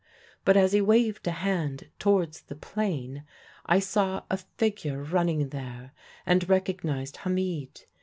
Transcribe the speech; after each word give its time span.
But 0.45 0.57
as 0.57 0.71
he 0.71 0.81
waved 0.81 1.27
a 1.27 1.31
hand 1.31 1.91
towards 1.99 2.41
the 2.41 2.55
plain 2.55 3.23
I 3.67 3.77
saw 3.77 4.23
a 4.31 4.37
figure 4.37 5.03
running 5.03 5.49
there, 5.49 5.91
and 6.25 6.49
recognised 6.49 7.17
Hamid. 7.17 7.85